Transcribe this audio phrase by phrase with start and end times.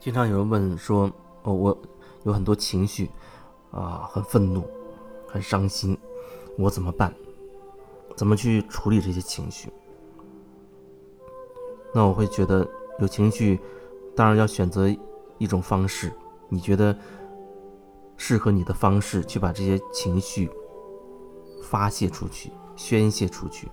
[0.00, 1.12] 经常有人问说
[1.44, 1.78] ：“哦，我
[2.22, 3.10] 有很多情绪，
[3.70, 4.64] 啊，很愤怒，
[5.28, 5.96] 很伤心，
[6.56, 7.14] 我怎么办？
[8.16, 9.68] 怎么去处理这些情绪？”
[11.92, 12.66] 那我会觉得，
[12.98, 13.60] 有情绪，
[14.16, 14.88] 当然要选择
[15.36, 16.10] 一种方式，
[16.48, 16.96] 你觉得
[18.16, 20.50] 适合你的方式，去把这些情绪
[21.62, 23.68] 发泄出去，宣泄出去。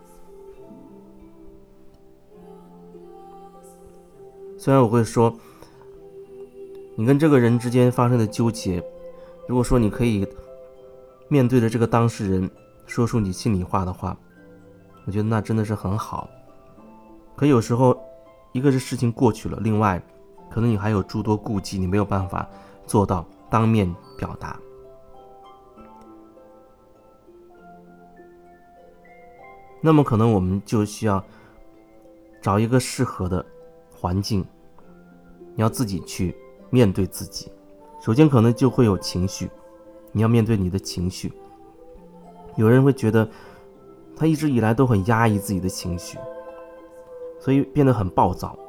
[4.58, 5.34] 虽然我会说。
[7.00, 8.84] 你跟这个人之间发生的纠结，
[9.48, 10.28] 如果说你可以
[11.28, 12.50] 面对着这个当事人
[12.88, 14.18] 说出你心里话的话，
[15.06, 16.28] 我觉得那真的是很好。
[17.36, 17.96] 可有时候，
[18.52, 20.02] 一个是事情过去了，另外
[20.50, 22.50] 可能你还有诸多顾忌，你没有办法
[22.88, 24.60] 做到当面表达。
[29.82, 31.24] 那么可能我们就需要
[32.42, 33.46] 找一个适合的
[34.00, 34.46] 环境，
[35.56, 36.36] 你要自己去。
[36.70, 37.50] 面对自己，
[38.02, 39.50] 首先可能就会有情绪，
[40.12, 41.32] 你要面对你的情绪。
[42.58, 43.26] 有人会觉得
[44.18, 46.18] 他一直以来都很压抑自己的情绪，
[47.40, 48.60] 所以变得很暴躁。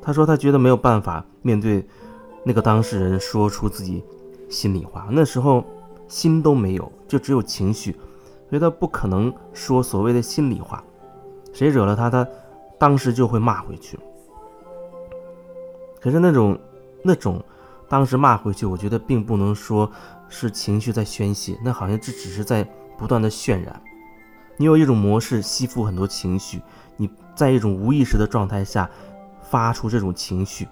[0.00, 1.86] 他说他觉得没有办法面对
[2.42, 4.02] 那个当事人说出自己
[4.48, 5.62] 心里话，那时候
[6.08, 7.92] 心都没有，就只有情绪，
[8.48, 10.82] 所以他不可能说所谓的心里话。
[11.52, 12.26] 谁惹了他，他
[12.82, 13.96] 当时就会骂回去。
[16.00, 16.58] 可是那种，
[17.04, 17.40] 那种，
[17.88, 19.88] 当时骂回去，我觉得并不能说
[20.28, 23.80] 是情绪在宣泄，那好像这只是在不断的渲染。
[24.56, 26.60] 你有一种模式吸附很多情绪，
[26.96, 28.90] 你在一种无意识的状态下
[29.48, 30.66] 发出这种情绪，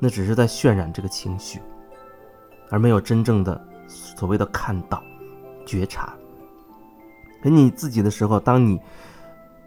[0.00, 1.60] 那只是在渲染这个情绪，
[2.68, 5.00] 而没有真正的所谓的看到、
[5.64, 6.12] 觉察。
[7.40, 8.80] 给你自己的时候，当你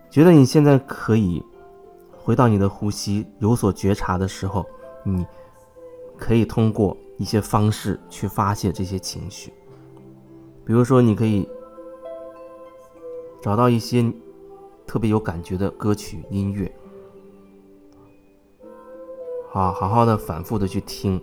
[0.09, 1.41] 觉得你现在可以
[2.27, 4.65] 回到你的呼吸，有所觉察的时候。
[5.05, 5.25] 你
[6.17, 9.53] 可以通过一些方式去发泄这些情绪，
[10.65, 11.47] 比如说，你可以
[13.41, 14.11] 找到一些
[14.85, 16.69] 特别有感觉的歌曲、音乐，
[19.49, 21.21] 好好好的反复的去听，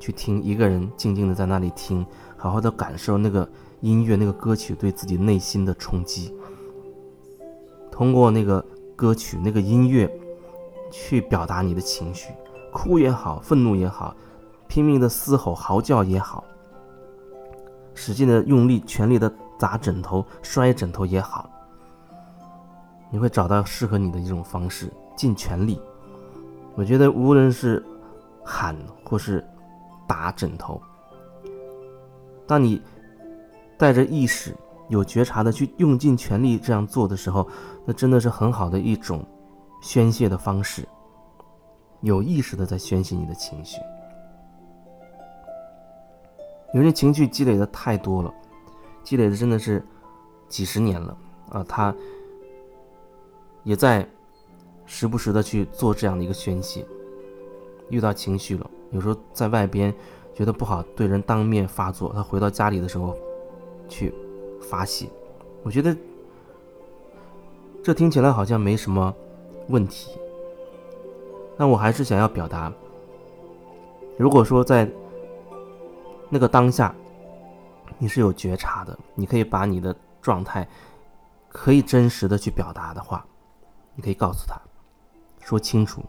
[0.00, 2.06] 去听一个人静静的在那里听，
[2.38, 3.46] 好好的感受那个
[3.82, 6.34] 音乐、那个歌曲对自己内心的冲击，
[7.90, 8.64] 通过那个
[8.96, 10.10] 歌曲、那个音乐
[10.98, 12.32] 去表达你的情绪。
[12.72, 14.14] 哭也好，愤怒也好，
[14.66, 16.42] 拼命的嘶吼、嚎叫也好，
[17.94, 21.48] 使劲的用力、全力的砸枕头、摔枕头也好，
[23.10, 25.80] 你会找到适合你的一种方式，尽全力。
[26.74, 27.84] 我觉得无论是
[28.42, 29.46] 喊或是
[30.06, 30.80] 打枕头，
[32.46, 32.80] 当你
[33.78, 34.54] 带着意识、
[34.88, 37.46] 有觉察的去用尽全力这样做的时候，
[37.84, 39.24] 那真的是很好的一种
[39.80, 40.86] 宣泄的方式。
[42.02, 43.80] 有意识的在宣泄你的情绪，
[46.74, 48.32] 有些情绪积累的太多了，
[49.02, 49.84] 积累的真的是
[50.46, 51.16] 几十年了
[51.48, 51.64] 啊！
[51.66, 51.92] 他
[53.64, 54.06] 也在
[54.84, 56.86] 时不时的去做这样的一个宣泄。
[57.88, 59.92] 遇到情绪了，有时候在外边
[60.34, 63.16] 觉得不好，对人当面发作，他回到家里的时候
[63.88, 64.12] 去
[64.60, 65.08] 发泄。
[65.62, 65.96] 我觉得
[67.82, 69.12] 这听起来好像没什么
[69.68, 70.10] 问题。
[71.56, 72.72] 那我还是想要表达，
[74.18, 74.88] 如果说在
[76.28, 76.94] 那个当下，
[77.98, 80.66] 你是有觉察的，你可以把你的状态
[81.48, 83.24] 可以真实的去表达的话，
[83.94, 84.60] 你可以告诉他，
[85.40, 86.02] 说清楚，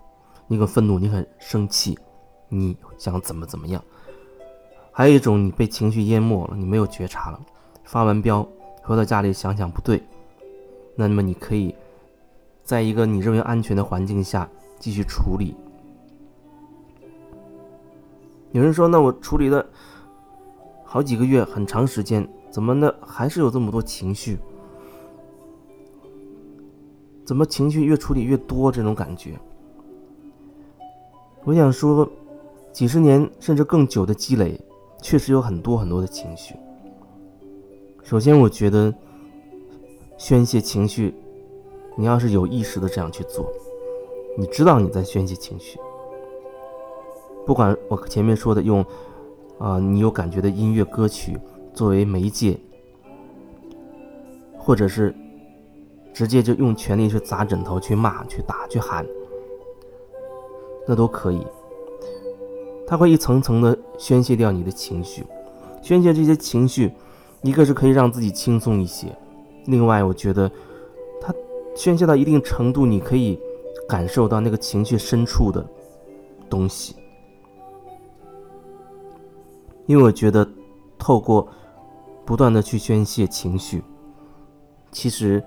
[0.47, 1.97] 你很愤怒，你很生气，
[2.49, 3.81] 你想怎么怎么样。
[4.91, 7.39] 还有一种，你被情绪淹没了，你没有觉察了，
[7.85, 8.45] 发完飙
[8.81, 10.03] 回到家里想想不对，
[10.95, 11.73] 那么你可以
[12.67, 14.47] 在一个你认为安全的环境下。
[14.79, 15.55] 继续处理。
[18.51, 19.65] 有人说：“那我处理了
[20.83, 22.93] 好几个月，很长时间，怎么呢？
[23.01, 24.37] 还是有这么多情绪？
[27.25, 28.71] 怎么情绪越处理越多？
[28.71, 29.33] 这种感觉。”
[31.43, 32.07] 我想说，
[32.71, 34.61] 几十年甚至更久的积累，
[35.01, 36.55] 确实有很多很多的情绪。
[38.03, 38.93] 首先，我觉得
[40.19, 41.15] 宣泄情绪，
[41.97, 43.51] 你要是有意识的这样去做。
[44.37, 45.79] 你知道你在宣泄情绪，
[47.45, 48.85] 不管我前面说的用，
[49.57, 51.35] 啊，你有感觉的音乐歌曲
[51.73, 52.55] 作为媒介，
[54.59, 55.15] 或者是
[56.13, 59.03] 直接就用全力去砸枕头、去骂、去打、去喊，
[60.87, 61.45] 那都可以。
[62.85, 65.25] 它会一层层的宣泄掉你的情绪，
[65.81, 66.91] 宣泄这些情绪，
[67.41, 69.07] 一个是可以让自己轻松一些，
[69.65, 70.49] 另外我觉得
[71.77, 73.39] 宣泄到一定程度，你可以
[73.87, 75.63] 感受到那个情绪深处的
[76.49, 76.95] 东西。
[79.85, 80.45] 因为我觉得，
[80.97, 81.47] 透过
[82.25, 83.83] 不断的去宣泄情绪，
[84.91, 85.41] 其实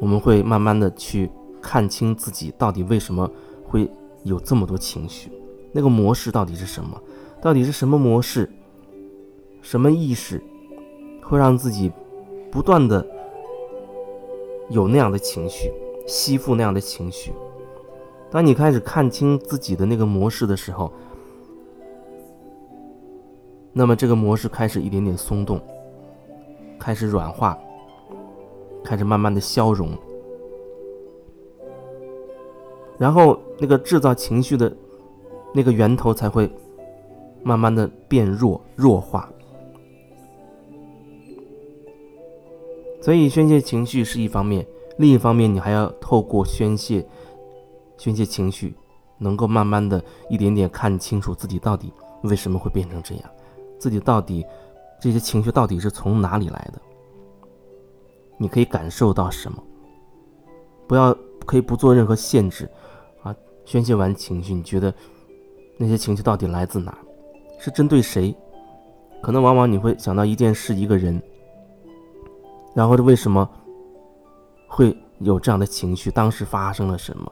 [0.00, 1.30] 我们会慢慢的去
[1.62, 3.30] 看清自己到底为什么
[3.64, 3.88] 会
[4.24, 5.30] 有这么多情绪，
[5.70, 7.00] 那个模式到底是什么？
[7.40, 8.50] 到底是什么模式？
[9.62, 10.42] 什么意识
[11.22, 11.92] 会让自己
[12.50, 13.06] 不断的
[14.70, 15.70] 有那样的情绪，
[16.06, 17.32] 吸附那样的情绪？
[18.30, 20.90] 当你开始看清自己的那个模式的时候，
[23.72, 25.60] 那么这个模式开始一点点松动，
[26.78, 27.58] 开始软化，
[28.84, 29.90] 开始慢慢的消融，
[32.96, 34.72] 然后那个制造情绪的
[35.52, 36.48] 那个源头才会
[37.42, 39.28] 慢慢的变弱弱化。
[43.00, 44.66] 所以宣泄情绪是一方面，
[44.98, 47.06] 另一方面你还要透过宣泄
[47.96, 48.74] 宣泄情绪，
[49.18, 51.92] 能够慢慢的一点点看清楚自己到底
[52.22, 53.24] 为什么会变成这样。
[53.78, 54.44] 自己到底
[55.00, 56.80] 这些情绪到底是从哪里来的？
[58.36, 59.62] 你可以感受到什么？
[60.86, 62.68] 不要可以不做任何限制
[63.22, 63.34] 啊！
[63.64, 64.92] 宣泄完情绪，你觉得
[65.78, 66.98] 那些情绪到底来自哪？
[67.58, 68.36] 是针对谁？
[69.22, 71.22] 可能往往你会想到一件事、一个人，
[72.74, 73.48] 然后这为什么
[74.66, 76.10] 会有这样的情绪？
[76.10, 77.30] 当时发生了什么？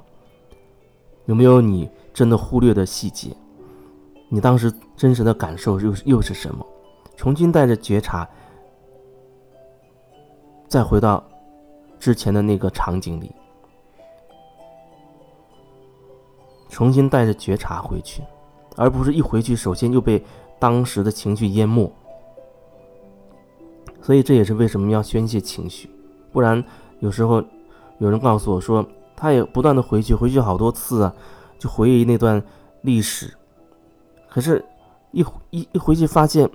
[1.26, 3.36] 有没有你真的忽略的细节？
[4.28, 6.66] 你当时真实的感受又又是什么？
[7.16, 8.28] 重新带着觉察，
[10.68, 11.22] 再回到
[11.98, 13.32] 之前的那个场景里，
[16.68, 18.22] 重新带着觉察回去，
[18.76, 20.22] 而不是一回去首先就被
[20.58, 21.90] 当时的情绪淹没。
[24.08, 25.86] 所以这也是为什么要宣泄情绪，
[26.32, 26.64] 不然
[27.00, 27.44] 有时候
[27.98, 28.82] 有人告诉我说，
[29.14, 31.14] 他也不断的回去，回去好多次啊，
[31.58, 32.42] 就回忆那段
[32.80, 33.36] 历史。
[34.30, 34.64] 可是，
[35.10, 36.48] 一一一回去发现，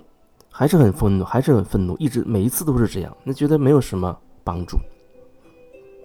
[0.50, 4.76] 还是很愤怒，还是很愤怒，一直每一次都是这样，那觉得没有什么帮助。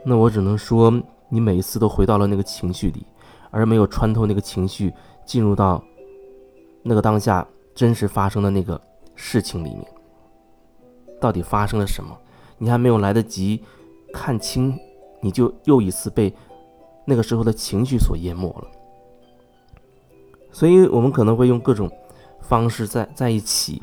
[0.05, 0.93] 那我只能说，
[1.29, 3.03] 你每一次都回到了那个情绪里，
[3.49, 4.93] 而没有穿透那个情绪，
[5.25, 5.83] 进入到
[6.83, 7.43] 那个当下
[7.73, 8.79] 真实发生的那个
[9.15, 9.83] 事情里面。
[11.19, 12.17] 到底发生了什么？
[12.57, 13.63] 你还没有来得及
[14.13, 14.77] 看清，
[15.21, 16.33] 你就又一次被
[17.05, 18.67] 那个时候的情绪所淹没了。
[20.51, 21.89] 所以，我们可能会用各种
[22.41, 23.81] 方式在在一起，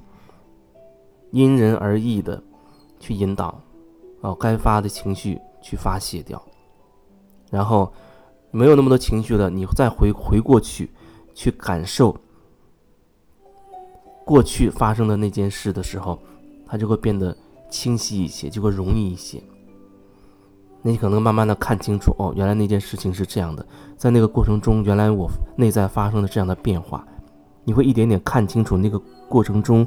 [1.30, 2.42] 因人而异的
[2.98, 3.60] 去引导，
[4.20, 6.42] 哦，该发的情绪去发泄掉，
[7.50, 7.92] 然后
[8.50, 10.90] 没有那么多情绪了，你再回回过去，
[11.34, 12.16] 去感受
[14.24, 16.20] 过去发生的那件事的时候，
[16.66, 17.36] 它就会变得
[17.70, 19.42] 清晰一些，就会容易一些。
[20.82, 23.66] 那你可能慢慢的看清楚，哦，原来那件事情是这样的，
[23.96, 27.06] 在那个过程中，原来我内在发生了这样的变化，
[27.64, 29.86] 你会一点点看清楚那个过程中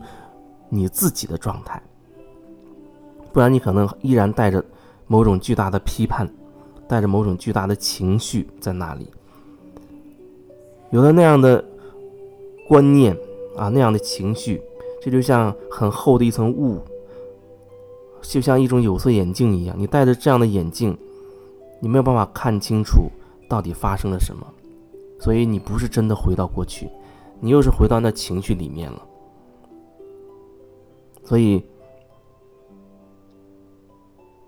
[0.67, 1.81] 你自己的状态，
[3.31, 4.63] 不然你可能依然带着
[5.07, 6.29] 某种巨大的批判，
[6.87, 9.09] 带着某种巨大的情绪在那里，
[10.91, 11.63] 有了那样的
[12.67, 13.15] 观念
[13.55, 14.61] 啊，那样的情绪，
[15.01, 16.79] 这就像很厚的一层雾。
[18.21, 20.95] 就像一种有色眼镜一样，你戴着这样的眼镜，
[21.79, 23.09] 你没有办法看清楚
[23.49, 24.45] 到底发生了什么，
[25.19, 26.89] 所以你不是真的回到过去，
[27.39, 29.01] 你又是回到那情绪里面了。
[31.23, 31.63] 所以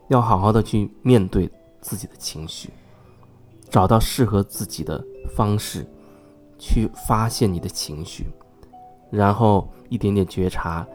[0.09, 2.69] 要好好的去面对自己的情绪，
[3.69, 5.01] 找到适合自己的
[5.33, 5.87] 方式
[6.59, 8.25] 去发现你的情绪，
[9.11, 10.87] 然后一点点觉察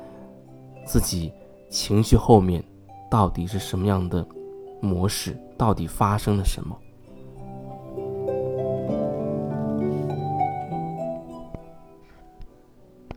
[0.84, 1.32] 自己。
[1.68, 2.62] 情绪后面
[3.10, 4.24] 到底是什么样的
[4.80, 5.36] 模式？
[5.58, 6.78] 到底发生了什么？